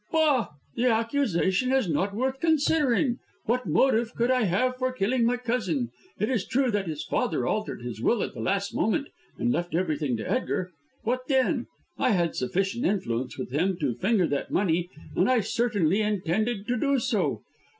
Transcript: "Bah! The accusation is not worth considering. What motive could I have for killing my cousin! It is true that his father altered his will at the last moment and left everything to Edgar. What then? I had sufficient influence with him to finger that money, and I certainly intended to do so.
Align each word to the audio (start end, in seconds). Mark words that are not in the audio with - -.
"Bah! 0.11 0.47
The 0.75 0.87
accusation 0.89 1.71
is 1.71 1.87
not 1.87 2.15
worth 2.15 2.39
considering. 2.39 3.19
What 3.45 3.67
motive 3.67 4.15
could 4.15 4.31
I 4.31 4.45
have 4.45 4.75
for 4.77 4.91
killing 4.91 5.25
my 5.25 5.37
cousin! 5.37 5.91
It 6.17 6.27
is 6.27 6.43
true 6.47 6.71
that 6.71 6.87
his 6.87 7.03
father 7.03 7.45
altered 7.45 7.83
his 7.83 8.01
will 8.01 8.23
at 8.23 8.33
the 8.33 8.39
last 8.39 8.73
moment 8.73 9.09
and 9.37 9.51
left 9.53 9.75
everything 9.75 10.17
to 10.17 10.27
Edgar. 10.27 10.71
What 11.03 11.27
then? 11.27 11.67
I 11.99 12.13
had 12.13 12.35
sufficient 12.35 12.83
influence 12.83 13.37
with 13.37 13.51
him 13.51 13.77
to 13.79 13.93
finger 13.93 14.25
that 14.25 14.49
money, 14.49 14.89
and 15.15 15.29
I 15.29 15.41
certainly 15.41 16.01
intended 16.01 16.67
to 16.67 16.77
do 16.77 16.97
so. 16.97 17.43